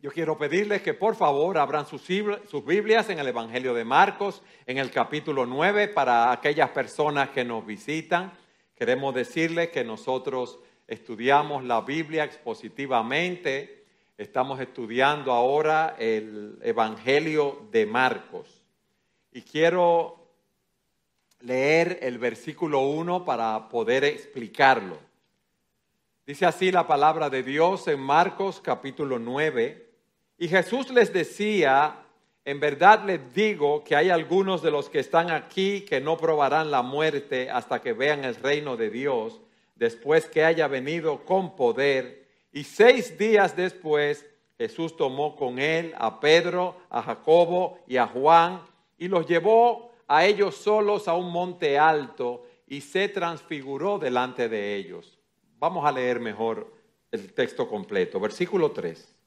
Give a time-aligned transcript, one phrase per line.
[0.00, 2.06] Yo quiero pedirles que por favor abran sus,
[2.64, 7.66] Biblias en el Evangelio de Marcos, en el capítulo 9, para aquellas personas que nos
[7.66, 8.32] visitan.
[8.76, 13.86] Queremos decirles que nosotros estudiamos la Biblia expositivamente.
[14.16, 18.62] Estamos estudiando ahora el Evangelio de Marcos.
[19.32, 20.28] Y quiero
[21.40, 24.96] leer el versículo 1 para poder explicarlo.
[26.24, 29.87] Dice así la palabra de Dios en Marcos capítulo 9.
[30.38, 31.96] Y Jesús les decía,
[32.44, 36.70] en verdad les digo que hay algunos de los que están aquí que no probarán
[36.70, 39.40] la muerte hasta que vean el reino de Dios,
[39.74, 42.28] después que haya venido con poder.
[42.52, 44.24] Y seis días después
[44.56, 48.62] Jesús tomó con él a Pedro, a Jacobo y a Juan
[48.96, 54.76] y los llevó a ellos solos a un monte alto y se transfiguró delante de
[54.76, 55.18] ellos.
[55.58, 56.72] Vamos a leer mejor
[57.10, 58.20] el texto completo.
[58.20, 59.17] Versículo 3.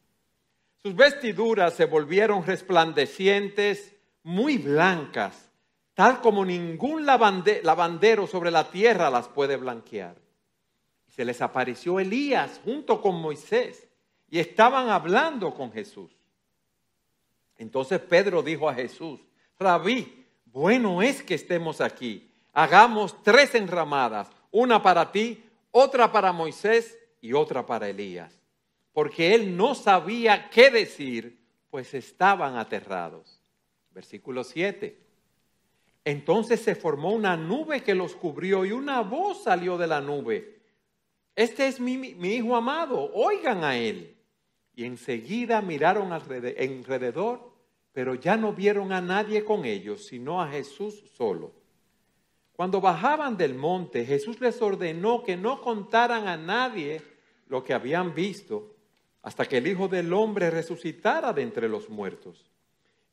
[0.84, 5.52] Sus vestiduras se volvieron resplandecientes, muy blancas,
[5.94, 10.16] tal como ningún lavandero sobre la tierra las puede blanquear.
[11.08, 13.88] Se les apareció Elías junto con Moisés
[14.28, 16.10] y estaban hablando con Jesús.
[17.58, 19.20] Entonces Pedro dijo a Jesús,
[19.60, 22.32] Rabí, bueno es que estemos aquí.
[22.54, 28.41] Hagamos tres enramadas, una para ti, otra para Moisés y otra para Elías
[28.94, 31.40] porque él no sabía qué decir,
[31.70, 33.40] pues estaban aterrados.
[33.92, 35.00] Versículo 7.
[36.04, 40.62] Entonces se formó una nube que los cubrió y una voz salió de la nube.
[41.36, 44.18] Este es mi, hijo amado, oigan a él.
[44.76, 47.52] Y enseguida miraron alrededor,
[47.94, 51.54] pero ya no vieron a nadie con ellos, sino a Jesús solo.
[52.54, 57.02] Cuando bajaban del monte, Jesús les ordenó que no contaran a nadie
[57.48, 58.76] lo que habían visto
[59.22, 62.46] hasta que el Hijo del Hombre resucitara de entre los muertos.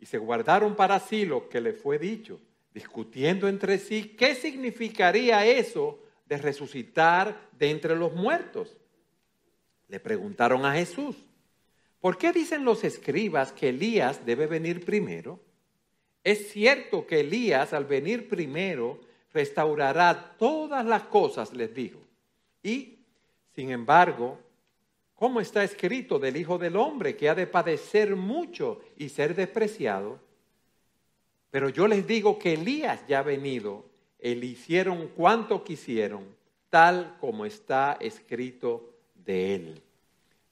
[0.01, 2.41] Y se guardaron para sí lo que le fue dicho,
[2.73, 8.77] discutiendo entre sí qué significaría eso de resucitar de entre los muertos.
[9.89, 11.17] Le preguntaron a Jesús,
[12.01, 15.41] ¿por qué dicen los escribas que Elías debe venir primero?
[16.23, 19.01] Es cierto que Elías al venir primero
[19.33, 22.01] restaurará todas las cosas, les dijo.
[22.63, 22.99] Y,
[23.55, 24.39] sin embargo,
[25.19, 30.21] ¿Cómo está escrito del Hijo del Hombre que ha de padecer mucho y ser despreciado?
[31.51, 33.85] Pero yo les digo que Elías ya ha venido,
[34.21, 36.25] le hicieron cuanto quisieron,
[36.71, 39.83] tal como está escrito de él.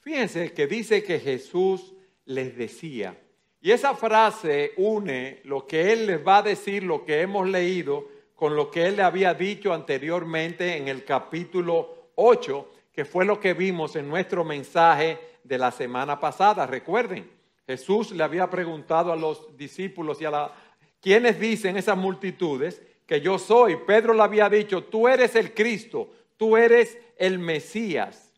[0.01, 1.95] Fíjense que dice que Jesús
[2.25, 3.17] les decía,
[3.61, 8.09] y esa frase une lo que él les va a decir, lo que hemos leído,
[8.35, 13.39] con lo que él le había dicho anteriormente en el capítulo 8, que fue lo
[13.39, 16.67] que vimos en nuestro mensaje de la semana pasada.
[16.67, 17.31] Recuerden,
[17.67, 20.55] Jesús le había preguntado a los discípulos y a la...
[21.03, 23.77] ¿Quiénes dicen esas multitudes que yo soy?
[23.87, 28.33] Pedro le había dicho, tú eres el Cristo, tú eres el Mesías.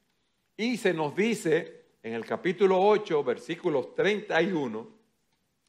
[0.56, 4.88] Y se nos dice en el capítulo 8, versículos 31,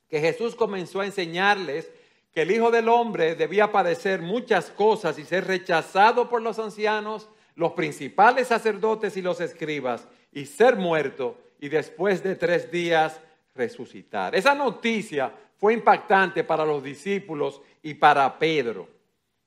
[0.08, 1.92] que Jesús comenzó a enseñarles
[2.32, 7.30] que el Hijo del Hombre debía padecer muchas cosas y ser rechazado por los ancianos,
[7.60, 13.20] los principales sacerdotes y los escribas y ser muerto y después de tres días
[13.54, 14.34] resucitar.
[14.34, 18.88] Esa noticia fue impactante para los discípulos y para Pedro.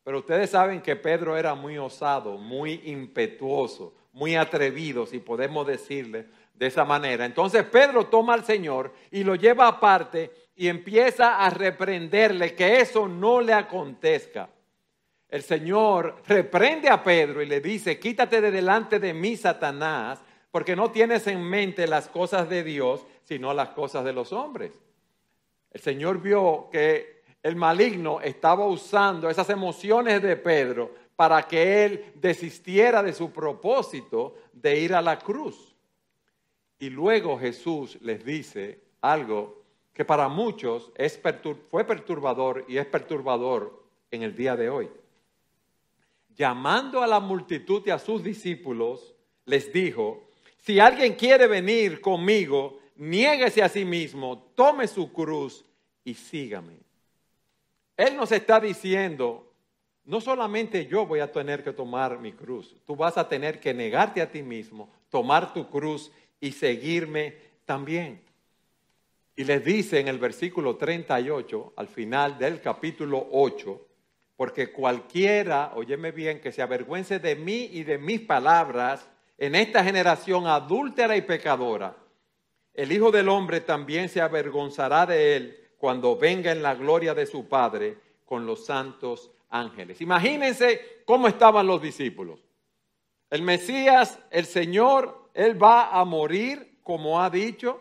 [0.04, 6.26] Pero ustedes saben que Pedro era muy osado, muy impetuoso, muy atrevido, si podemos decirle
[6.52, 7.24] de esa manera.
[7.24, 13.08] Entonces Pedro toma al Señor y lo lleva aparte y empieza a reprenderle que eso
[13.08, 14.50] no le acontezca
[15.32, 20.20] el Señor reprende a Pedro y le dice, quítate de delante de mí, Satanás,
[20.50, 24.78] porque no tienes en mente las cosas de Dios, sino las cosas de los hombres.
[25.70, 32.12] El Señor vio que el maligno estaba usando esas emociones de Pedro para que él
[32.16, 35.74] desistiera de su propósito de ir a la cruz.
[36.78, 39.62] Y luego Jesús les dice algo
[39.94, 40.92] que para muchos
[41.70, 44.90] fue perturbador y es perturbador en el día de hoy
[46.36, 49.14] llamando a la multitud y a sus discípulos,
[49.44, 55.64] les dijo, si alguien quiere venir conmigo, niéguese a sí mismo, tome su cruz
[56.04, 56.78] y sígame.
[57.96, 59.52] Él nos está diciendo,
[60.04, 63.74] no solamente yo voy a tener que tomar mi cruz, tú vas a tener que
[63.74, 68.22] negarte a ti mismo, tomar tu cruz y seguirme también.
[69.34, 73.86] Y les dice en el versículo 38, al final del capítulo 8,
[74.42, 79.08] porque cualquiera, óyeme bien, que se avergüence de mí y de mis palabras
[79.38, 81.94] en esta generación adúltera y pecadora,
[82.74, 87.24] el Hijo del Hombre también se avergonzará de él cuando venga en la gloria de
[87.24, 90.00] su Padre con los santos ángeles.
[90.00, 92.40] Imagínense cómo estaban los discípulos.
[93.30, 97.80] El Mesías, el Señor, Él va a morir, como ha dicho,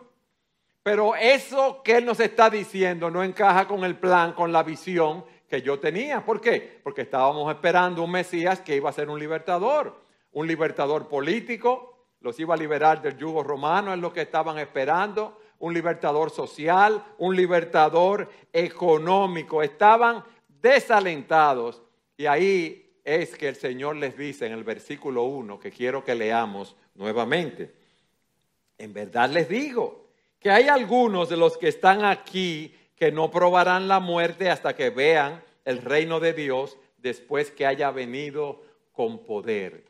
[0.84, 5.24] pero eso que Él nos está diciendo no encaja con el plan, con la visión
[5.52, 6.24] que yo tenía.
[6.24, 6.80] ¿Por qué?
[6.82, 10.00] Porque estábamos esperando un Mesías que iba a ser un libertador,
[10.32, 15.38] un libertador político, los iba a liberar del yugo romano, es lo que estaban esperando,
[15.58, 19.62] un libertador social, un libertador económico.
[19.62, 21.82] Estaban desalentados
[22.16, 26.14] y ahí es que el Señor les dice en el versículo 1, que quiero que
[26.14, 27.74] leamos nuevamente.
[28.78, 30.06] En verdad les digo
[30.40, 34.90] que hay algunos de los que están aquí que no probarán la muerte hasta que
[34.90, 38.62] vean el reino de Dios después que haya venido
[38.92, 39.86] con poder.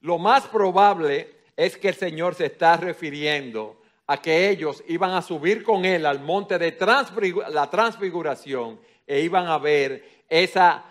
[0.00, 5.20] Lo más probable es que el Señor se está refiriendo a que ellos iban a
[5.20, 6.74] subir con Él al monte de
[7.50, 10.82] la transfiguración e iban a ver esa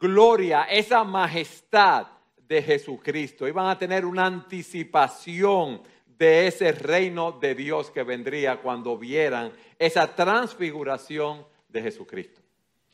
[0.00, 2.06] gloria, esa majestad
[2.38, 3.46] de Jesucristo.
[3.46, 5.82] Iban a tener una anticipación
[6.22, 12.40] de ese reino de Dios que vendría cuando vieran esa transfiguración de Jesucristo.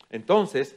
[0.09, 0.75] Entonces,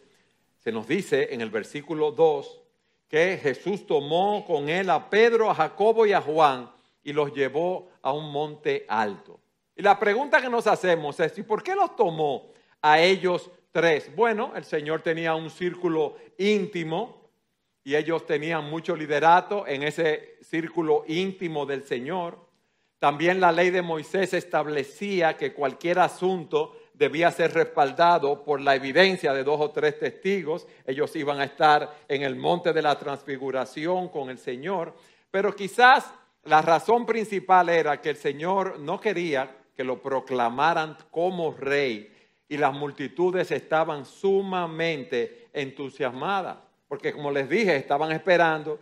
[0.59, 2.61] se nos dice en el versículo 2
[3.09, 6.71] que Jesús tomó con él a Pedro, a Jacobo y a Juan
[7.03, 9.41] y los llevó a un monte alto.
[9.75, 12.53] Y la pregunta que nos hacemos es, ¿y por qué los tomó
[12.83, 14.15] a ellos tres?
[14.15, 17.31] Bueno, el Señor tenía un círculo íntimo
[17.83, 22.42] y ellos tenían mucho liderato en ese círculo íntimo del Señor.
[23.03, 29.33] También la ley de Moisés establecía que cualquier asunto debía ser respaldado por la evidencia
[29.33, 30.69] de dos o tres testigos.
[30.87, 34.95] Ellos iban a estar en el monte de la transfiguración con el Señor.
[35.33, 36.15] Pero quizás
[36.45, 42.09] la razón principal era que el Señor no quería que lo proclamaran como rey
[42.49, 46.57] y las multitudes estaban sumamente entusiasmadas,
[46.87, 48.79] porque como les dije, estaban esperando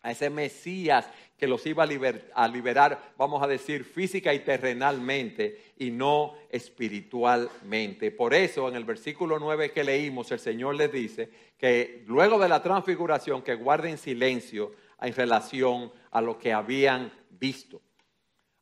[0.00, 1.06] a ese Mesías
[1.42, 8.12] que los iba a, liberar, vamos a decir, física y terrenalmente y no espiritualmente.
[8.12, 11.28] Por eso en el versículo 9 que leímos, el Señor les dice
[11.58, 17.82] que luego de la transfiguración, que guarden silencio en relación a lo que habían visto.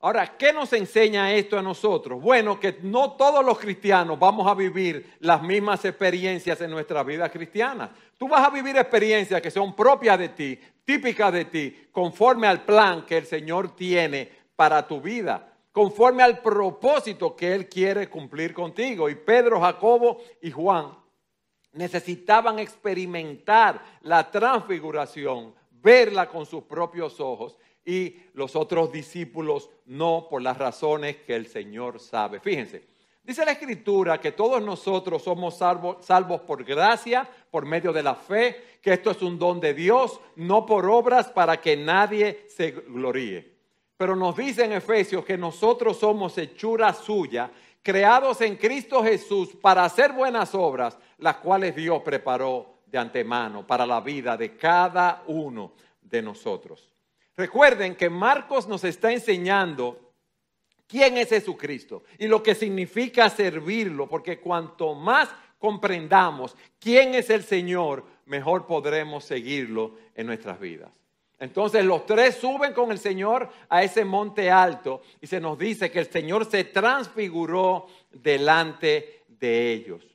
[0.02, 2.22] Ahora, ¿qué nos enseña esto a nosotros?
[2.22, 7.28] Bueno, que no todos los cristianos vamos a vivir las mismas experiencias en nuestra vida
[7.28, 7.94] cristiana.
[8.16, 12.64] Tú vas a vivir experiencias que son propias de ti, típicas de ti, conforme al
[12.64, 18.54] plan que el Señor tiene para tu vida, conforme al propósito que Él quiere cumplir
[18.54, 19.06] contigo.
[19.10, 20.96] Y Pedro, Jacobo y Juan
[21.72, 30.42] necesitaban experimentar la transfiguración, verla con sus propios ojos y los otros discípulos no por
[30.42, 32.40] las razones que el Señor sabe.
[32.40, 32.84] Fíjense,
[33.22, 38.78] dice la Escritura que todos nosotros somos salvos, por gracia, por medio de la fe,
[38.82, 43.58] que esto es un don de Dios, no por obras para que nadie se gloríe.
[43.96, 47.50] Pero nos dice en Efesios que nosotros somos hechura suya,
[47.82, 53.86] creados en Cristo Jesús para hacer buenas obras, las cuales Dios preparó de antemano para
[53.86, 56.90] la vida de cada uno de nosotros.
[57.40, 60.12] Recuerden que Marcos nos está enseñando
[60.86, 67.42] quién es Jesucristo y lo que significa servirlo, porque cuanto más comprendamos quién es el
[67.42, 70.90] Señor, mejor podremos seguirlo en nuestras vidas.
[71.38, 75.90] Entonces los tres suben con el Señor a ese monte alto y se nos dice
[75.90, 80.06] que el Señor se transfiguró delante de ellos.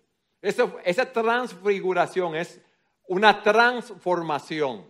[0.42, 2.62] esa transfiguración es
[3.08, 4.86] una transformación,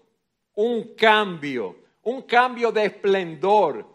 [0.54, 3.86] un cambio un cambio de esplendor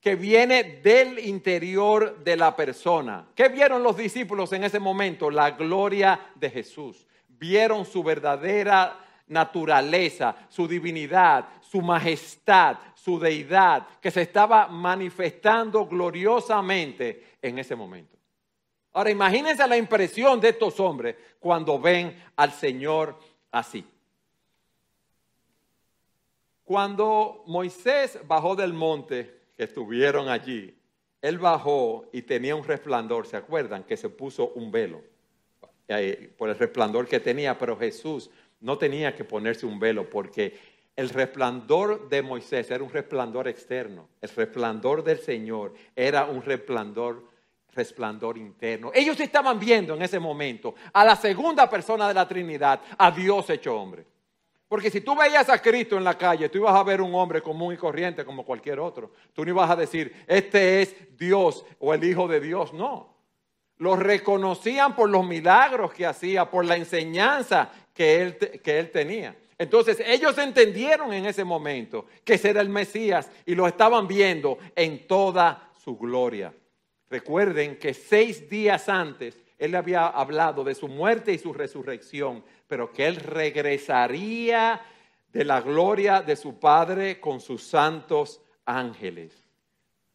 [0.00, 3.28] que viene del interior de la persona.
[3.34, 5.30] ¿Qué vieron los discípulos en ese momento?
[5.30, 7.06] La gloria de Jesús.
[7.28, 17.36] Vieron su verdadera naturaleza, su divinidad, su majestad, su deidad, que se estaba manifestando gloriosamente
[17.42, 18.16] en ese momento.
[18.92, 23.18] Ahora imagínense la impresión de estos hombres cuando ven al Señor
[23.52, 23.84] así.
[26.70, 30.72] Cuando Moisés bajó del monte, que estuvieron allí,
[31.20, 33.82] él bajó y tenía un resplandor, ¿se acuerdan?
[33.82, 35.02] Que se puso un velo
[35.88, 40.56] eh, por el resplandor que tenía, pero Jesús no tenía que ponerse un velo porque
[40.94, 47.24] el resplandor de Moisés era un resplandor externo, el resplandor del Señor era un resplandor
[47.74, 48.92] resplandor interno.
[48.94, 53.50] Ellos estaban viendo en ese momento a la segunda persona de la Trinidad, a Dios
[53.50, 54.06] hecho hombre.
[54.70, 57.42] Porque si tú veías a Cristo en la calle, tú ibas a ver un hombre
[57.42, 59.10] común y corriente como cualquier otro.
[59.34, 62.72] Tú no ibas a decir, este es Dios o el Hijo de Dios.
[62.72, 63.16] No.
[63.78, 69.36] Lo reconocían por los milagros que hacía, por la enseñanza que él, que él tenía.
[69.58, 74.56] Entonces ellos entendieron en ese momento que ese era el Mesías y lo estaban viendo
[74.76, 76.54] en toda su gloria.
[77.08, 82.92] Recuerden que seis días antes él había hablado de su muerte y su resurrección, pero
[82.92, 84.80] que él regresaría
[85.32, 89.32] de la gloria de su Padre con sus santos ángeles.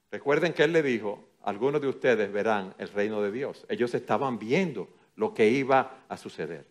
[0.10, 3.66] Recuerden que él le dijo, algunos de ustedes verán el reino de Dios.
[3.68, 6.66] Ellos estaban viendo lo que iba a suceder.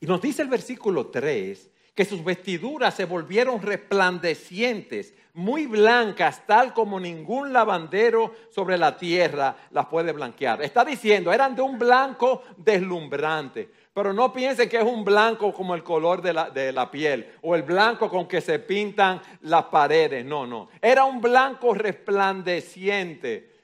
[0.00, 6.72] Y nos dice el versículo 3 que sus vestiduras se volvieron resplandecientes, muy blancas, tal
[6.72, 10.62] como ningún lavandero sobre la tierra las puede blanquear.
[10.62, 13.83] Está diciendo, eran de un blanco deslumbrante.
[13.94, 17.32] Pero no piensen que es un blanco como el color de la, de la, piel
[17.42, 20.24] o el blanco con que se pintan las paredes.
[20.24, 20.68] No, no.
[20.82, 23.54] Era un blanco resplandeciente.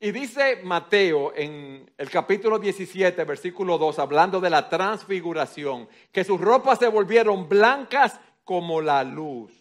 [0.00, 6.40] Y dice Mateo en el capítulo 17, versículo 2, hablando de la transfiguración, que sus
[6.40, 9.52] ropas se volvieron blancas como la luz.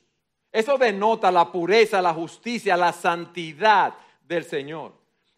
[0.50, 3.96] Eso denota la pureza, la justicia, la santidad
[4.26, 4.94] del Señor.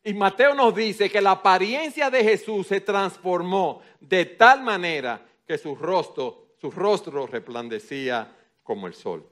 [0.07, 5.57] Y Mateo nos dice que la apariencia de Jesús se transformó de tal manera que
[5.57, 8.33] su rostro, su rostro resplandecía
[8.63, 9.27] como el sol.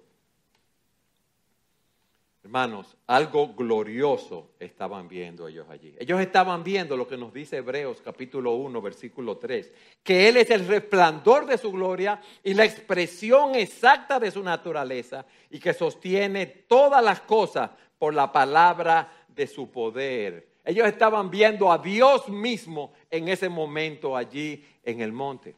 [2.44, 5.96] Hermanos, algo glorioso estaban viendo ellos allí.
[5.98, 9.72] Ellos estaban viendo lo que nos dice Hebreos capítulo 1, versículo 3,
[10.04, 15.26] que Él es el resplandor de su gloria y la expresión exacta de su naturaleza
[15.50, 20.55] y que sostiene todas las cosas por la palabra de su poder.
[20.66, 25.56] Ellos estaban viendo a Dios mismo en ese momento allí en el monte.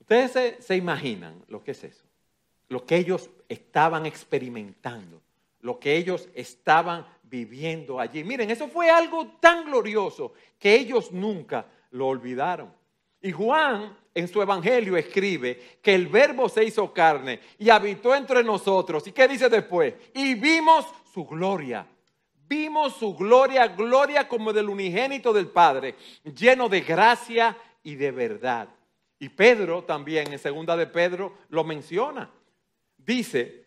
[0.00, 2.04] Ustedes se, se imaginan lo que es eso
[2.68, 5.20] lo que ellos estaban experimentando,
[5.60, 8.24] lo que ellos estaban viviendo allí.
[8.24, 12.72] Miren, eso fue algo tan glorioso que ellos nunca lo olvidaron.
[13.20, 18.42] Y Juan en su evangelio escribe que el verbo se hizo carne y habitó entre
[18.42, 19.06] nosotros.
[19.06, 19.94] ¿Y qué dice después?
[20.12, 21.86] Y vimos su gloria.
[22.46, 28.68] Vimos su gloria, gloria como del unigénito del Padre, lleno de gracia y de verdad.
[29.18, 32.30] Y Pedro también en segunda de Pedro lo menciona.
[32.98, 33.64] Dice,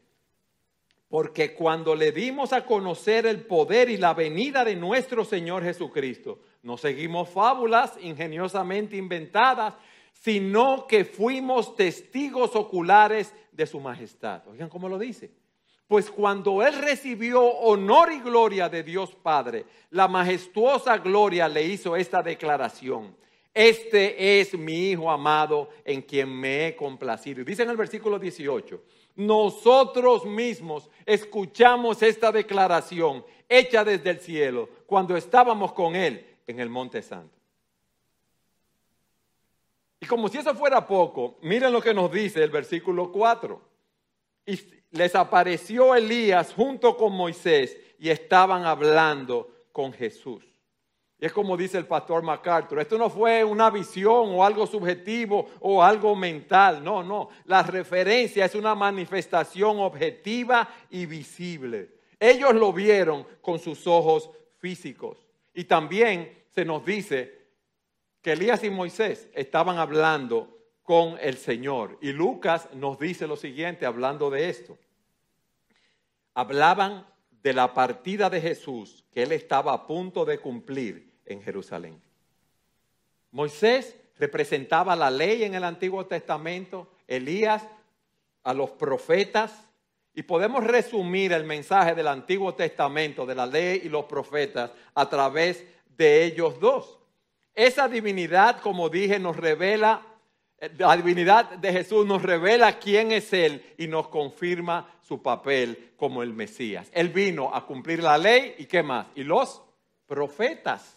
[1.08, 6.40] porque cuando le dimos a conocer el poder y la venida de nuestro Señor Jesucristo,
[6.64, 9.76] no seguimos fábulas ingeniosamente inventadas,
[10.12, 14.48] sino que fuimos testigos oculares de su majestad.
[14.48, 15.32] Oigan cómo lo dice.
[15.88, 21.96] Pues cuando él recibió honor y gloria de Dios Padre, la majestuosa gloria le hizo
[21.96, 23.16] esta declaración.
[23.54, 27.44] Este es mi Hijo amado en quien me he complacido.
[27.44, 28.84] dice en el versículo 18,
[29.16, 36.70] nosotros mismos escuchamos esta declaración hecha desde el cielo cuando estábamos con Él en el
[36.70, 37.36] Monte Santo.
[40.00, 43.60] Y como si eso fuera poco, miren lo que nos dice el versículo 4.
[44.46, 50.44] Y les apareció Elías junto con Moisés y estaban hablando con Jesús.
[51.20, 55.50] Y es como dice el pastor MacArthur, esto no fue una visión o algo subjetivo
[55.62, 61.98] o algo mental, no, no, la referencia es una manifestación objetiva y visible.
[62.20, 64.30] Ellos lo vieron con sus ojos
[64.60, 65.18] físicos.
[65.54, 67.48] Y también se nos dice
[68.22, 70.57] que Elías y Moisés estaban hablando
[70.88, 71.98] con el Señor.
[72.00, 74.78] Y Lucas nos dice lo siguiente hablando de esto.
[76.34, 77.06] Hablaban
[77.44, 82.02] de la partida de Jesús que él estaba a punto de cumplir en Jerusalén.
[83.32, 87.68] Moisés representaba la ley en el Antiguo Testamento, Elías
[88.44, 89.68] a los profetas,
[90.14, 95.10] y podemos resumir el mensaje del Antiguo Testamento, de la ley y los profetas, a
[95.10, 95.66] través
[95.98, 96.98] de ellos dos.
[97.54, 100.02] Esa divinidad, como dije, nos revela,
[100.78, 106.24] la divinidad de Jesús nos revela quién es Él y nos confirma su papel como
[106.24, 106.90] el Mesías.
[106.94, 109.62] Él vino a cumplir la ley y qué más, y los
[110.08, 110.96] profetas.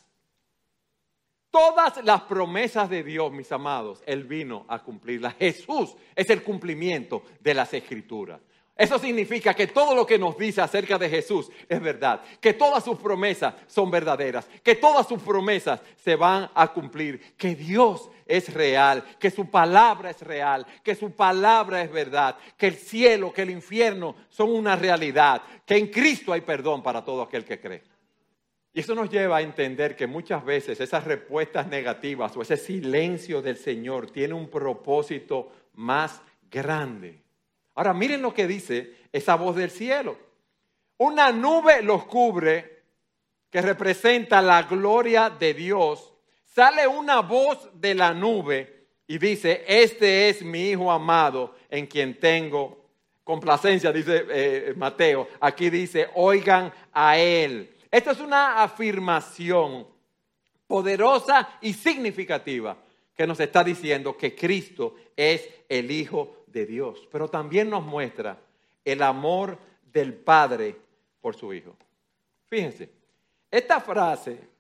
[1.51, 5.35] Todas las promesas de Dios, mis amados, Él vino a cumplirlas.
[5.35, 8.41] Jesús es el cumplimiento de las escrituras.
[8.81, 12.83] Eso significa que todo lo que nos dice acerca de Jesús es verdad, que todas
[12.83, 18.51] sus promesas son verdaderas, que todas sus promesas se van a cumplir, que Dios es
[18.55, 23.43] real, que su palabra es real, que su palabra es verdad, que el cielo, que
[23.43, 27.83] el infierno son una realidad, que en Cristo hay perdón para todo aquel que cree.
[28.73, 33.43] Y eso nos lleva a entender que muchas veces esas respuestas negativas o ese silencio
[33.43, 37.21] del Señor tiene un propósito más grande.
[37.75, 40.19] Ahora miren lo que dice esa voz del cielo.
[40.99, 42.81] Una nube los cubre
[43.51, 46.13] que representa la gloria de Dios.
[46.45, 52.19] Sale una voz de la nube y dice, este es mi Hijo amado en quien
[52.19, 52.81] tengo
[53.25, 55.29] complacencia, dice eh, Mateo.
[55.41, 57.75] Aquí dice, oigan a Él.
[57.91, 59.87] Esta es una afirmación
[60.67, 62.77] poderosa y significativa
[63.15, 68.39] que nos está diciendo que Cristo es el Hijo de Dios, pero también nos muestra
[68.85, 69.59] el amor
[69.93, 70.77] del Padre
[71.21, 71.77] por su Hijo.
[72.49, 72.91] Fíjense,
[73.51, 74.51] esta frase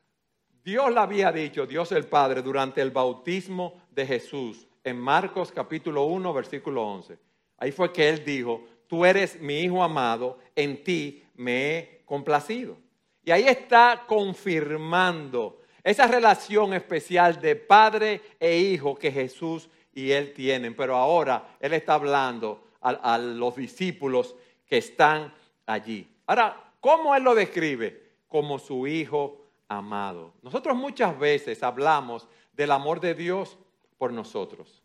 [0.62, 6.04] Dios la había dicho, Dios el Padre, durante el bautismo de Jesús en Marcos capítulo
[6.04, 7.18] 1, versículo 11.
[7.56, 12.76] Ahí fue que Él dijo, tú eres mi Hijo amado, en ti me he complacido.
[13.24, 20.32] Y ahí está confirmando esa relación especial de padre e hijo que Jesús y Él
[20.32, 20.74] tienen.
[20.74, 24.34] Pero ahora Él está hablando a, los discípulos
[24.66, 25.32] que están
[25.66, 26.08] allí.
[26.26, 28.10] Ahora, ¿cómo Él lo describe?
[28.28, 30.34] Como su Hijo amado.
[30.42, 33.58] Nosotros muchas veces hablamos del amor de Dios
[33.98, 34.82] por nosotros,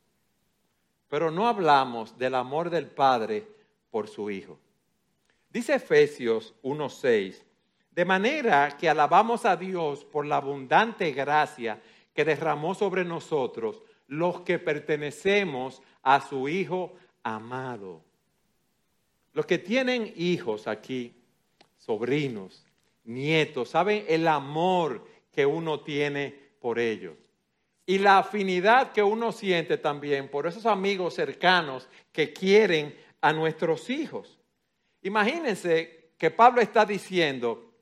[1.07, 3.47] pero no hablamos del amor del Padre
[3.89, 4.59] por su Hijo.
[5.49, 7.45] Dice Efesios 1.6
[7.95, 11.81] de manera que alabamos a Dios por la abundante gracia
[12.13, 16.93] que derramó sobre nosotros los que pertenecemos a su Hijo
[17.23, 18.03] amado.
[19.33, 21.13] Los que tienen hijos aquí,
[21.77, 22.65] sobrinos,
[23.03, 27.15] nietos, saben el amor que uno tiene por ellos.
[27.85, 33.89] Y la afinidad que uno siente también por esos amigos cercanos que quieren a nuestros
[33.89, 34.39] hijos.
[35.03, 37.74] Imagínense que Pablo está diciendo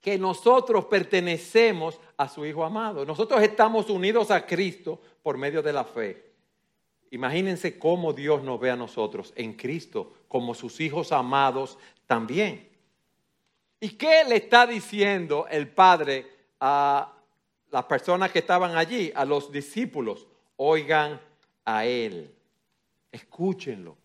[0.00, 3.04] que nosotros pertenecemos a su Hijo amado.
[3.04, 6.30] Nosotros estamos unidos a Cristo por medio de la fe.
[7.10, 11.76] Imagínense cómo Dios nos ve a nosotros en Cristo, como sus hijos amados
[12.06, 12.68] también.
[13.80, 16.26] ¿Y qué le está diciendo el Padre
[16.60, 17.12] a
[17.70, 20.28] las personas que estaban allí, a los discípulos?
[20.56, 21.20] Oigan
[21.64, 22.32] a Él,
[23.10, 23.96] escúchenlo,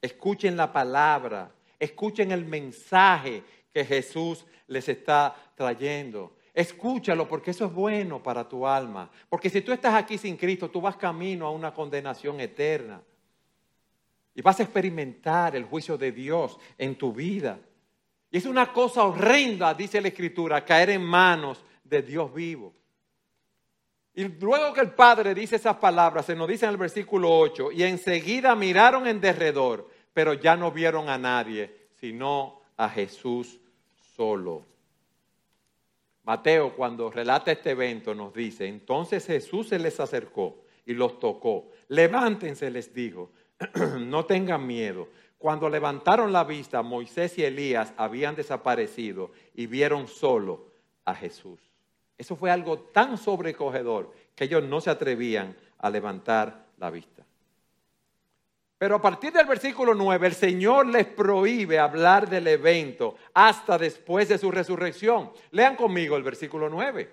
[0.00, 6.36] escuchen la palabra, escuchen el mensaje que Jesús les está trayendo.
[6.54, 9.10] Escúchalo porque eso es bueno para tu alma.
[9.28, 13.00] Porque si tú estás aquí sin Cristo, tú vas camino a una condenación eterna.
[14.34, 17.58] Y vas a experimentar el juicio de Dios en tu vida.
[18.30, 22.74] Y es una cosa horrenda, dice la Escritura, caer en manos de Dios vivo.
[24.14, 27.72] Y luego que el Padre dice esas palabras, se nos dice en el versículo 8,
[27.72, 33.58] y enseguida miraron en derredor, pero ya no vieron a nadie, sino a Jesús
[36.24, 41.70] Mateo cuando relata este evento nos dice, entonces Jesús se les acercó y los tocó.
[41.88, 43.32] Levántense, les dijo,
[43.98, 45.08] no tengan miedo.
[45.38, 50.66] Cuando levantaron la vista, Moisés y Elías habían desaparecido y vieron solo
[51.04, 51.58] a Jesús.
[52.16, 57.24] Eso fue algo tan sobrecogedor que ellos no se atrevían a levantar la vista.
[58.82, 64.28] Pero a partir del versículo 9, el Señor les prohíbe hablar del evento hasta después
[64.28, 65.30] de su resurrección.
[65.52, 67.08] Lean conmigo el versículo 9.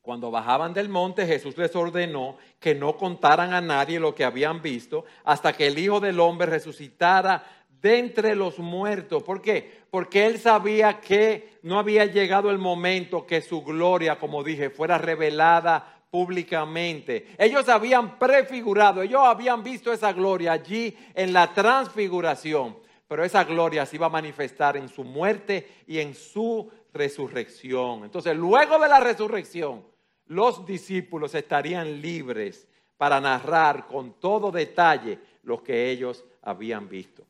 [0.00, 4.62] Cuando bajaban del monte, Jesús les ordenó que no contaran a nadie lo que habían
[4.62, 9.24] visto hasta que el Hijo del Hombre resucitara de entre los muertos.
[9.24, 9.80] ¿Por qué?
[9.90, 14.98] Porque él sabía que no había llegado el momento que su gloria, como dije, fuera
[14.98, 17.34] revelada públicamente.
[17.38, 23.86] Ellos habían prefigurado, ellos habían visto esa gloria allí en la transfiguración, pero esa gloria
[23.86, 28.04] se iba a manifestar en su muerte y en su resurrección.
[28.04, 29.84] Entonces, luego de la resurrección,
[30.26, 37.24] los discípulos estarían libres para narrar con todo detalle lo que ellos habían visto.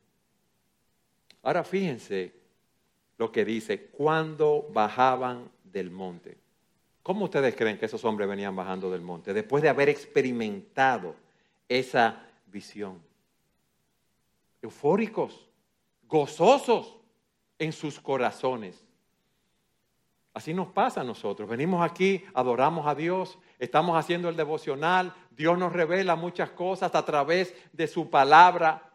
[1.42, 2.34] Ahora fíjense
[3.16, 6.38] lo que dice, cuando bajaban del monte.
[7.02, 11.14] ¿Cómo ustedes creen que esos hombres venían bajando del monte después de haber experimentado
[11.68, 13.00] esa visión?
[14.60, 15.48] Eufóricos,
[16.06, 16.96] gozosos
[17.58, 18.84] en sus corazones.
[20.34, 21.48] Así nos pasa a nosotros.
[21.48, 27.04] Venimos aquí, adoramos a Dios, estamos haciendo el devocional, Dios nos revela muchas cosas a
[27.04, 28.92] través de su palabra.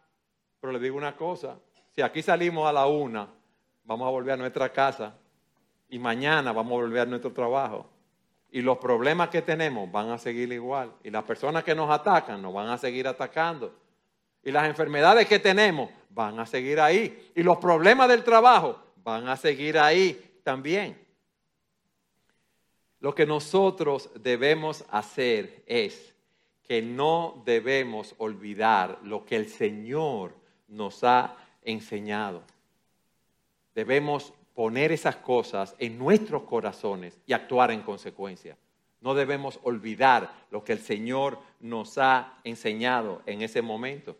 [0.62, 1.60] Pero le digo una cosa,
[1.92, 3.28] si aquí salimos a la una,
[3.84, 5.16] vamos a volver a nuestra casa
[5.90, 7.90] y mañana vamos a volver a nuestro trabajo.
[8.56, 10.90] Y los problemas que tenemos van a seguir igual.
[11.04, 13.76] Y las personas que nos atacan nos van a seguir atacando.
[14.42, 17.34] Y las enfermedades que tenemos van a seguir ahí.
[17.36, 20.98] Y los problemas del trabajo van a seguir ahí también.
[23.02, 26.16] Lo que nosotros debemos hacer es
[26.64, 30.34] que no debemos olvidar lo que el Señor
[30.70, 32.42] nos ha enseñado.
[33.74, 38.58] Debemos poner esas cosas en nuestros corazones y actuar en consecuencia.
[39.02, 44.16] No debemos olvidar lo que el Señor nos ha enseñado en ese momento.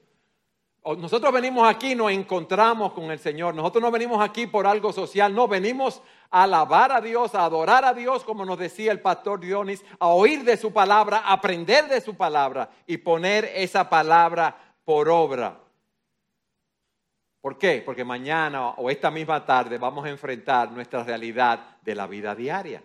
[0.98, 3.56] Nosotros venimos aquí, nos encontramos con el Señor.
[3.56, 7.84] Nosotros no venimos aquí por algo social, no, venimos a alabar a Dios, a adorar
[7.86, 11.88] a Dios, como nos decía el pastor Dionis, a oír de su palabra, a aprender
[11.88, 15.65] de su palabra y poner esa palabra por obra.
[17.46, 17.84] ¿Por qué?
[17.86, 22.82] Porque mañana o esta misma tarde vamos a enfrentar nuestra realidad de la vida diaria.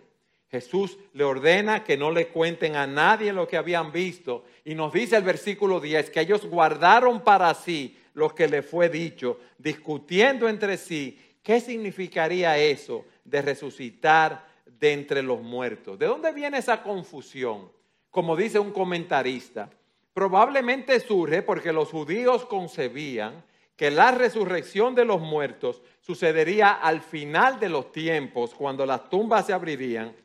[0.51, 4.93] Jesús le ordena que no le cuenten a nadie lo que habían visto y nos
[4.93, 10.47] dice el versículo 10 que ellos guardaron para sí lo que le fue dicho, discutiendo
[10.47, 15.97] entre sí qué significaría eso de resucitar de entre los muertos.
[15.97, 17.71] ¿De dónde viene esa confusión?
[18.11, 19.71] Como dice un comentarista,
[20.13, 23.49] probablemente surge porque los judíos concebían
[23.81, 29.47] que la resurrección de los muertos sucedería al final de los tiempos, cuando las tumbas
[29.47, 30.15] se abrirían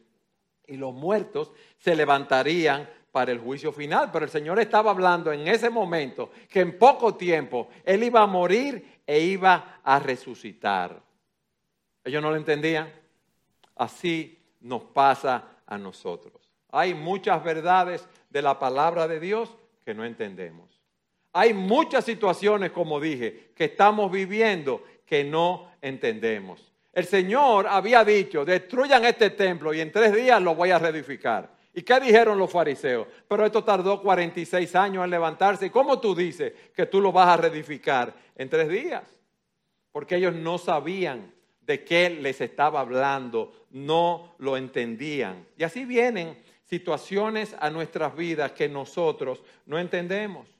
[0.66, 4.10] y los muertos se levantarían para el juicio final.
[4.12, 8.26] Pero el Señor estaba hablando en ese momento que en poco tiempo Él iba a
[8.26, 11.00] morir e iba a resucitar.
[12.04, 12.92] Ellos no lo entendían.
[13.76, 16.52] Así nos pasa a nosotros.
[16.72, 20.75] Hay muchas verdades de la palabra de Dios que no entendemos.
[21.38, 26.72] Hay muchas situaciones, como dije, que estamos viviendo que no entendemos.
[26.94, 31.54] El Señor había dicho, destruyan este templo y en tres días lo voy a reedificar.
[31.74, 33.06] ¿Y qué dijeron los fariseos?
[33.28, 35.66] Pero esto tardó 46 años en levantarse.
[35.66, 39.04] ¿Y cómo tú dices que tú lo vas a reedificar en tres días?
[39.92, 45.46] Porque ellos no sabían de qué les estaba hablando, no lo entendían.
[45.58, 50.55] Y así vienen situaciones a nuestras vidas que nosotros no entendemos.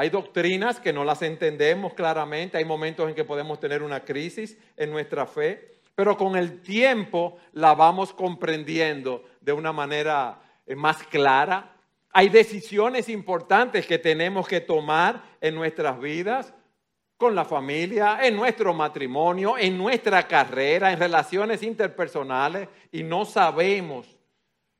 [0.00, 4.56] Hay doctrinas que no las entendemos claramente, hay momentos en que podemos tener una crisis
[4.76, 11.02] en nuestra fe, pero con el tiempo la vamos comprendiendo de una manera eh, más
[11.02, 11.74] clara.
[12.12, 16.54] Hay decisiones importantes que tenemos que tomar en nuestras vidas,
[17.16, 24.16] con la familia, en nuestro matrimonio, en nuestra carrera, en relaciones interpersonales, y no sabemos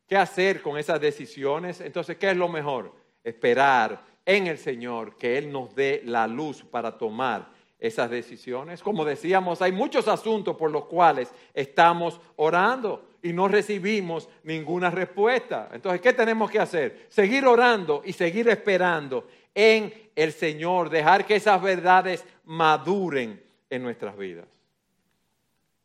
[0.07, 1.81] qué hacer con esas decisiones.
[1.81, 2.95] Entonces, ¿qué es lo mejor?
[3.25, 8.83] Esperar en el Señor, que Él nos dé la luz para tomar esas decisiones.
[8.83, 15.71] Como decíamos, hay muchos asuntos por los cuales estamos orando y no recibimos ninguna respuesta.
[15.73, 17.07] Entonces, ¿qué tenemos que hacer?
[17.09, 24.15] Seguir orando y seguir esperando en el Señor, dejar que esas verdades maduren en nuestras
[24.19, 24.47] vidas.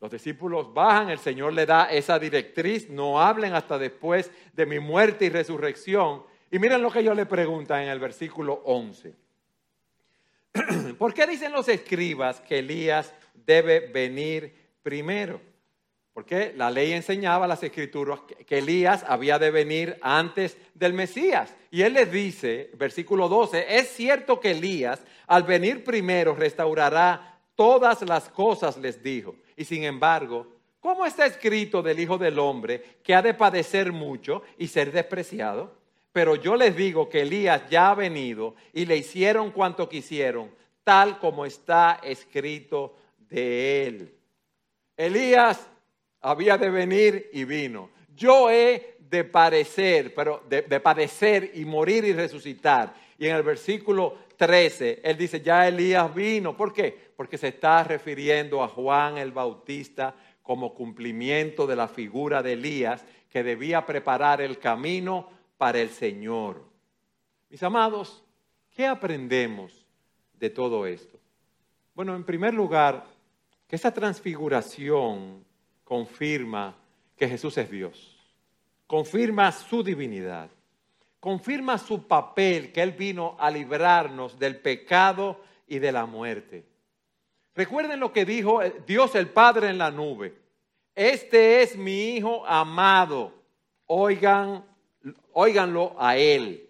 [0.01, 4.79] Los discípulos bajan, el Señor le da esa directriz, no hablen hasta después de mi
[4.79, 6.23] muerte y resurrección,
[6.53, 9.11] y miren lo que ellos le preguntan en el versículo 11.
[10.99, 15.41] ¿Por qué dicen los escribas que Elías debe venir primero?
[16.13, 21.55] Porque la ley enseñaba las escrituras que Elías había de venir antes del Mesías.
[21.71, 28.03] Y él les dice, versículo 12, es cierto que Elías al venir primero restaurará todas
[28.03, 29.37] las cosas, les dijo.
[29.57, 30.45] Y sin embargo,
[30.79, 35.81] ¿cómo está escrito del Hijo del Hombre que ha de padecer mucho y ser despreciado?
[36.13, 40.51] Pero yo les digo que Elías ya ha venido y le hicieron cuanto quisieron,
[40.83, 44.15] tal como está escrito de él.
[44.95, 45.67] Elías
[46.21, 47.89] había de venir y vino.
[48.15, 52.93] Yo he de parecer, pero de, padecer y morir y resucitar.
[53.17, 56.55] Y en el versículo 13, él dice, ya Elías vino.
[56.55, 56.95] ¿Por qué?
[57.15, 63.03] Porque se está refiriendo a Juan el Bautista como cumplimiento de la figura de Elías
[63.31, 65.29] que debía preparar el camino
[65.63, 66.61] para el Señor.
[67.49, 68.21] Mis amados,
[68.75, 69.71] ¿qué aprendemos
[70.33, 71.17] de todo esto?
[71.95, 73.05] Bueno, en primer lugar,
[73.65, 75.41] que esta transfiguración
[75.85, 76.75] confirma
[77.15, 78.13] que Jesús es Dios,
[78.87, 80.49] confirma su divinidad,
[81.21, 86.65] confirma su papel, que Él vino a librarnos del pecado y de la muerte.
[87.55, 90.35] Recuerden lo que dijo Dios el Padre en la nube.
[90.93, 93.33] Este es mi Hijo amado.
[93.85, 94.72] Oigan
[95.33, 96.69] óiganlo a Él.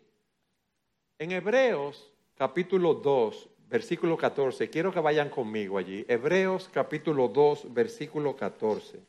[1.20, 6.06] En Hebreos capítulo 2, versículo 14, quiero que vayan conmigo allí.
[6.08, 9.00] Hebreos capítulo 2, versículo 14.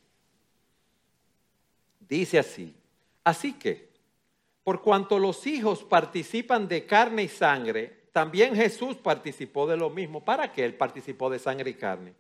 [2.00, 2.74] Dice así,
[3.24, 3.88] así que,
[4.62, 10.24] por cuanto los hijos participan de carne y sangre, también Jesús participó de lo mismo.
[10.24, 12.14] ¿Para qué él participó de sangre y carne?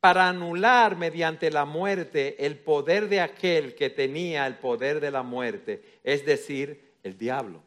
[0.00, 5.22] Para anular mediante la muerte el poder de aquel que tenía el poder de la
[5.22, 7.62] muerte, es decir, el diablo.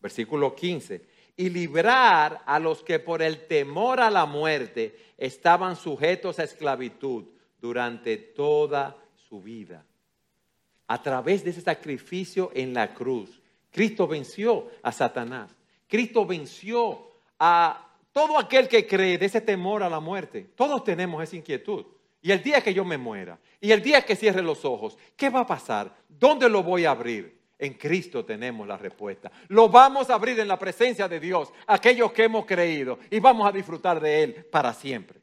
[0.00, 1.02] Versículo 15.
[1.36, 7.24] Y librar a los que por el temor a la muerte estaban sujetos a esclavitud
[7.60, 8.96] durante toda
[9.28, 9.84] su vida.
[10.86, 13.40] A través de ese sacrificio en la cruz,
[13.72, 15.50] Cristo venció a Satanás.
[15.88, 17.85] Cristo venció a
[18.16, 21.84] todo aquel que cree de ese temor a la muerte, todos tenemos esa inquietud.
[22.22, 25.28] Y el día que yo me muera, y el día que cierre los ojos, ¿qué
[25.28, 25.94] va a pasar?
[26.08, 27.38] ¿Dónde lo voy a abrir?
[27.58, 29.30] En Cristo tenemos la respuesta.
[29.48, 33.46] Lo vamos a abrir en la presencia de Dios, aquellos que hemos creído, y vamos
[33.46, 35.20] a disfrutar de Él para siempre.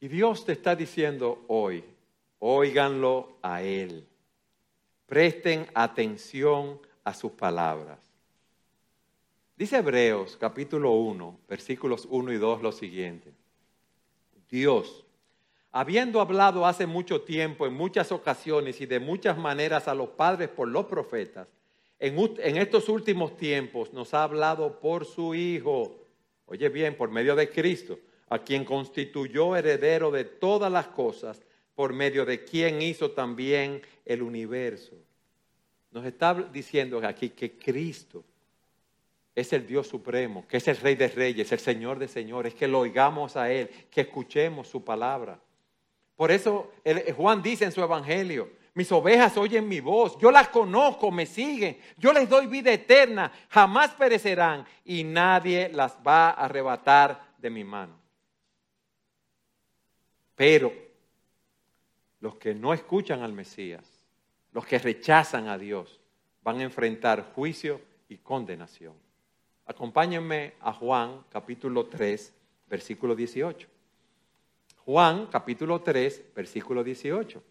[0.00, 1.84] Y Dios te está diciendo hoy,
[2.38, 4.08] óiganlo a Él.
[5.04, 8.05] Presten atención a sus palabras.
[9.56, 13.32] Dice Hebreos capítulo 1, versículos 1 y 2 lo siguiente.
[14.50, 15.06] Dios,
[15.72, 20.50] habiendo hablado hace mucho tiempo, en muchas ocasiones y de muchas maneras a los padres
[20.50, 21.48] por los profetas,
[21.98, 26.04] en, en estos últimos tiempos nos ha hablado por su Hijo,
[26.44, 31.40] oye bien, por medio de Cristo, a quien constituyó heredero de todas las cosas,
[31.74, 34.96] por medio de quien hizo también el universo.
[35.92, 38.22] Nos está diciendo aquí que Cristo
[39.36, 42.66] es el Dios supremo, que es el Rey de Reyes, el Señor de Señores, que
[42.66, 45.38] lo oigamos a Él, que escuchemos su palabra.
[46.16, 46.72] Por eso
[47.14, 51.78] Juan dice en su Evangelio, mis ovejas oyen mi voz, yo las conozco, me siguen,
[51.98, 57.62] yo les doy vida eterna, jamás perecerán y nadie las va a arrebatar de mi
[57.62, 57.94] mano.
[60.34, 60.72] Pero
[62.20, 63.84] los que no escuchan al Mesías,
[64.52, 66.00] los que rechazan a Dios,
[66.42, 69.05] van a enfrentar juicio y condenación.
[69.66, 72.32] Acompáñenme a Juan capítulo 3,
[72.68, 73.66] versículo 18.
[74.84, 77.42] Juan capítulo 3, versículo 18.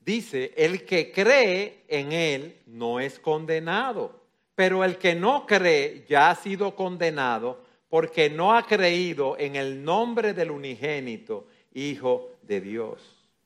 [0.00, 4.20] Dice, el que cree en él no es condenado,
[4.54, 9.82] pero el que no cree ya ha sido condenado porque no ha creído en el
[9.82, 13.00] nombre del unigénito Hijo de Dios.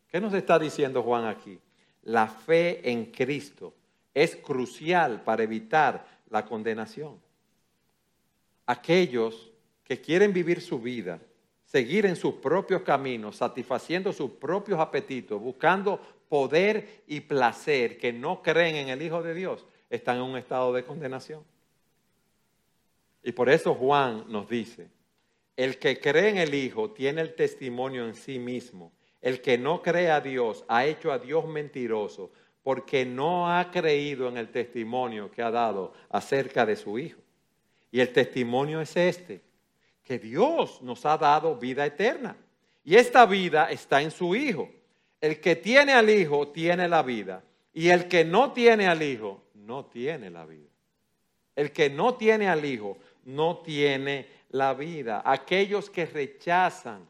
[0.08, 1.58] ¿Qué nos está diciendo Juan aquí?
[2.02, 3.72] La fe en Cristo
[4.12, 7.20] es crucial para evitar la condenación.
[8.66, 9.50] Aquellos
[9.84, 11.20] que quieren vivir su vida,
[11.64, 18.42] seguir en sus propios caminos, satisfaciendo sus propios apetitos, buscando poder y placer, que no
[18.42, 21.42] creen en el Hijo de Dios, están en un estado de condenación.
[23.22, 24.88] Y por eso Juan nos dice,
[25.56, 28.92] el que cree en el Hijo tiene el testimonio en sí mismo.
[29.20, 32.30] El que no cree a Dios ha hecho a Dios mentiroso
[32.68, 37.18] porque no ha creído en el testimonio que ha dado acerca de su Hijo.
[37.90, 39.40] Y el testimonio es este,
[40.04, 42.36] que Dios nos ha dado vida eterna.
[42.84, 44.68] Y esta vida está en su Hijo.
[45.18, 47.42] El que tiene al Hijo tiene la vida.
[47.72, 50.68] Y el que no tiene al Hijo no tiene la vida.
[51.56, 55.22] El que no tiene al Hijo no tiene la vida.
[55.24, 57.08] Aquellos que rechazan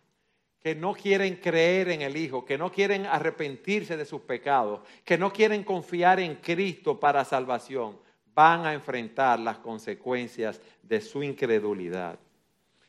[0.60, 5.16] que no quieren creer en el Hijo, que no quieren arrepentirse de sus pecados, que
[5.16, 7.98] no quieren confiar en Cristo para salvación,
[8.34, 12.18] van a enfrentar las consecuencias de su incredulidad.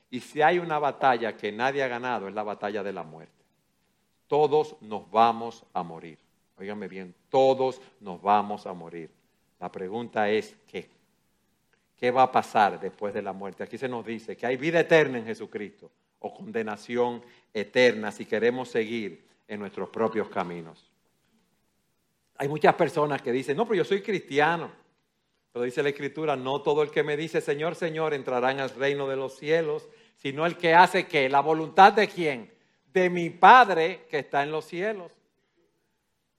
[0.10, 3.34] Y si hay una batalla que nadie ha ganado, es la batalla de la muerte.
[4.28, 6.18] Todos nos vamos a morir.
[6.58, 9.12] Óigame bien, todos nos vamos a morir.
[9.60, 10.90] La pregunta es, ¿qué?
[11.96, 13.64] ¿Qué va a pasar después de la muerte?
[13.64, 18.70] Aquí se nos dice que hay vida eterna en Jesucristo o condenación eterna si queremos
[18.70, 20.86] seguir en nuestros propios caminos.
[22.38, 24.72] Hay muchas personas que dicen, no, pero yo soy cristiano.
[25.52, 28.70] Pero dice la Escritura, no todo el que me dice Señor, Señor entrará en el
[28.70, 32.52] reino de los cielos, sino el que hace que la voluntad de quién?
[32.94, 35.12] De mi Padre que está en los cielos.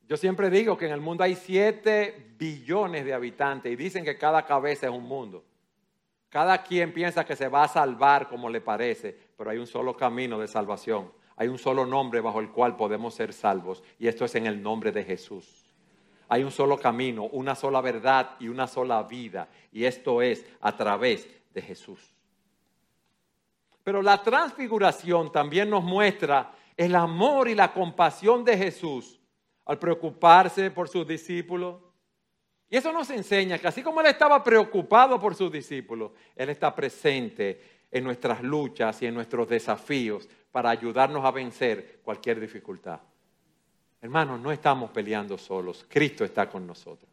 [0.08, 4.16] Yo siempre digo que en el mundo hay siete billones de habitantes y dicen que
[4.16, 5.44] cada cabeza es un mundo.
[6.30, 9.96] Cada quien piensa que se va a salvar como le parece, pero hay un solo
[9.96, 11.12] camino de salvación.
[11.36, 14.62] Hay un solo nombre bajo el cual podemos ser salvos y esto es en el
[14.62, 15.64] nombre de Jesús.
[16.28, 20.76] Hay un solo camino, una sola verdad y una sola vida y esto es a
[20.76, 22.14] través de Jesús.
[23.82, 29.18] Pero la transfiguración también nos muestra el amor y la compasión de Jesús
[29.64, 31.76] al preocuparse por sus discípulos,
[32.70, 36.72] y eso nos enseña que así como Él estaba preocupado por sus discípulos, Él está
[36.72, 43.00] presente en nuestras luchas y en nuestros desafíos para ayudarnos a vencer cualquier dificultad.
[44.00, 47.10] Hermanos, no estamos peleando solos, Cristo está con nosotros.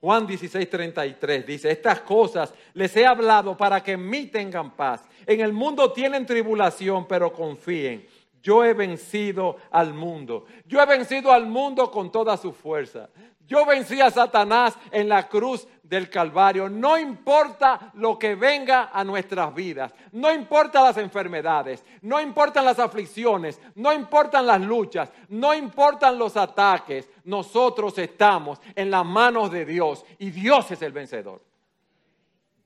[0.00, 5.02] Juan 16, 33 dice, estas cosas les he hablado para que en mí tengan paz.
[5.24, 8.06] En el mundo tienen tribulación, pero confíen.
[8.44, 10.44] Yo he vencido al mundo.
[10.66, 13.08] Yo he vencido al mundo con toda su fuerza.
[13.46, 16.68] Yo vencí a Satanás en la cruz del Calvario.
[16.68, 22.78] No importa lo que venga a nuestras vidas, no importa las enfermedades, no importan las
[22.78, 27.08] aflicciones, no importan las luchas, no importan los ataques.
[27.24, 31.42] Nosotros estamos en las manos de Dios y Dios es el vencedor.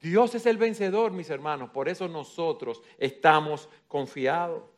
[0.00, 1.70] Dios es el vencedor, mis hermanos.
[1.70, 4.77] Por eso nosotros estamos confiados.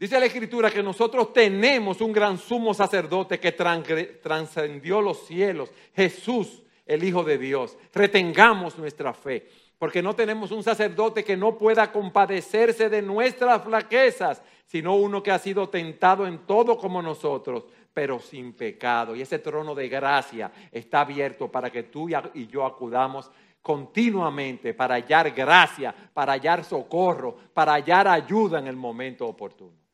[0.00, 6.62] Dice la Escritura que nosotros tenemos un gran sumo sacerdote que trascendió los cielos, Jesús,
[6.86, 7.76] el Hijo de Dios.
[7.92, 9.46] Retengamos nuestra fe,
[9.78, 15.32] porque no tenemos un sacerdote que no pueda compadecerse de nuestras flaquezas, sino uno que
[15.32, 19.14] ha sido tentado en todo como nosotros, pero sin pecado.
[19.14, 24.94] Y ese trono de gracia está abierto para que tú y yo acudamos continuamente para
[24.94, 29.89] hallar gracia, para hallar socorro, para hallar ayuda en el momento oportuno.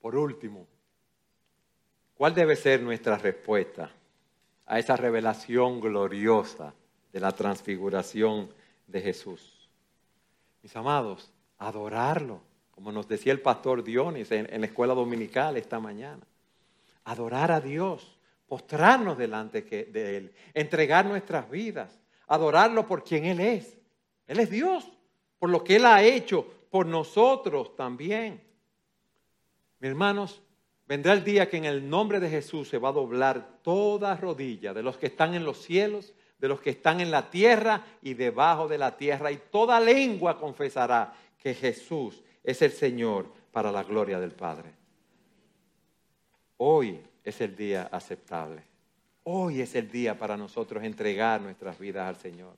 [0.00, 0.66] Por último,
[2.14, 3.90] ¿cuál debe ser nuestra respuesta
[4.66, 6.74] a esa revelación gloriosa
[7.12, 8.52] de la transfiguración
[8.86, 9.68] de Jesús?
[10.62, 16.22] Mis amados, adorarlo, como nos decía el pastor Dionis en, la escuela dominical esta mañana.
[17.04, 23.76] Adorar a Dios, postrarnos delante de Él, entregar nuestras vidas, adorarlo por quien Él es.
[24.28, 24.86] Él es Dios,
[25.38, 28.47] por lo que Él ha hecho por nosotros también.
[29.80, 30.42] Mis hermanos,
[30.86, 34.74] vendrá el día que en el nombre de Jesús se va a doblar toda rodilla
[34.74, 38.14] de los que están en los cielos, de los que están en la tierra y
[38.14, 43.84] debajo de la tierra, y toda lengua confesará que Jesús es el Señor para la
[43.84, 44.72] gloria del Padre.
[46.58, 48.62] Hoy es el día aceptable.
[49.24, 52.56] Hoy es el día para nosotros entregar nuestras vidas al Señor.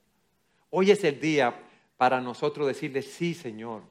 [0.70, 1.54] Hoy es el día
[1.96, 3.82] para nosotros decirle, sí, Señor,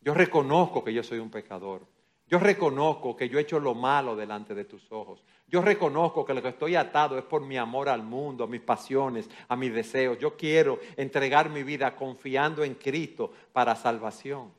[0.00, 1.82] yo reconozco que yo soy un pecador.
[2.28, 5.22] Yo reconozco que yo he hecho lo malo delante de tus ojos.
[5.48, 8.60] Yo reconozco que lo que estoy atado es por mi amor al mundo, a mis
[8.60, 10.18] pasiones, a mis deseos.
[10.18, 14.50] Yo quiero entregar mi vida confiando en Cristo para salvación.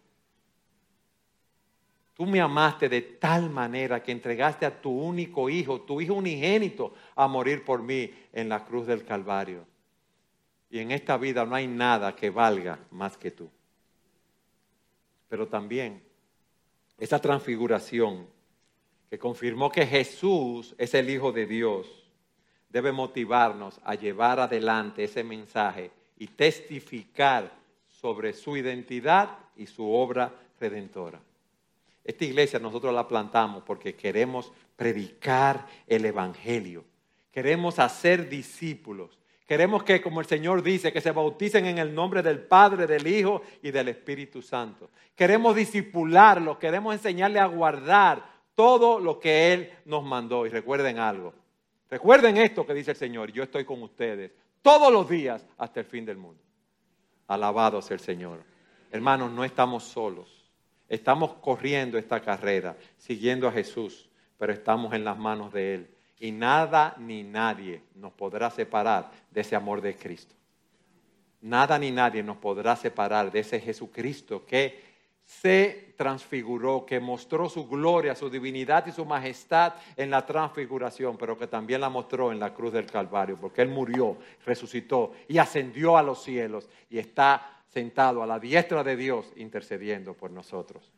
[2.13, 6.93] Tú me amaste de tal manera que entregaste a tu único hijo, tu hijo unigénito,
[7.15, 9.65] a morir por mí en la cruz del Calvario.
[10.69, 13.49] Y en esta vida no hay nada que valga más que tú.
[15.27, 16.06] Pero también
[16.97, 18.27] esa transfiguración
[19.09, 21.87] que confirmó que Jesús es el Hijo de Dios,
[22.69, 27.51] debe motivarnos a llevar adelante ese mensaje y testificar
[27.87, 31.21] sobre su identidad y su obra redentora.
[32.03, 36.83] Esta iglesia nosotros la plantamos porque queremos predicar el Evangelio,
[37.31, 42.21] queremos hacer discípulos, Queremos que, como el Señor dice, que se bauticen en el nombre
[42.21, 44.89] del Padre, del Hijo y del Espíritu Santo.
[45.15, 50.45] Queremos disipularlos, queremos enseñarle a guardar todo lo que Él nos mandó.
[50.45, 51.33] Y recuerden algo,
[51.89, 55.85] recuerden esto que dice el Señor, yo estoy con ustedes todos los días hasta el
[55.85, 56.43] fin del mundo.
[57.27, 58.43] Alabado sea el Señor.
[58.91, 60.51] Hermanos, no estamos solos.
[60.89, 66.31] Estamos corriendo esta carrera, siguiendo a Jesús, pero estamos en las manos de Él y
[66.31, 70.35] nada ni nadie nos podrá separar de ese amor de Cristo.
[71.41, 74.87] Nada ni nadie nos podrá separar de ese Jesucristo que
[75.23, 81.37] se transfiguró, que mostró su gloria, su divinidad y su majestad en la transfiguración, pero
[81.37, 85.97] que también la mostró en la cruz del Calvario, porque Él murió, resucitó y ascendió
[85.97, 90.91] a los cielos y está sentado a la diestra de Dios intercediendo por nosotros.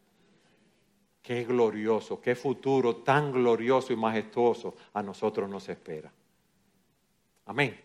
[1.29, 6.11] Qué glorioso, qué futuro tan glorioso y majestuoso a nosotros nos espera.
[7.45, 7.79] Amén.